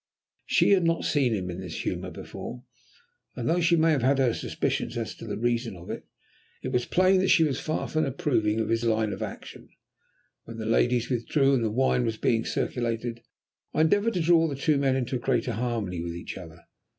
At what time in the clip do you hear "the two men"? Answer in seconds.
14.47-14.95